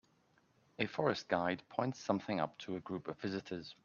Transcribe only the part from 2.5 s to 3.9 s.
to a group of visitors.